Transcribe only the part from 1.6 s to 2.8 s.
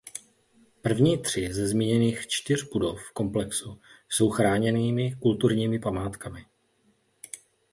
zmíněných čtyř